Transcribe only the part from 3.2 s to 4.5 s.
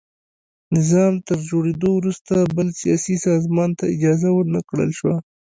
سازمان ته اجازه ور